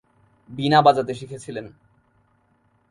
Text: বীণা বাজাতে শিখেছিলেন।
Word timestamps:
বীণা 0.49 0.79
বাজাতে 0.81 1.13
শিখেছিলেন। 1.13 1.65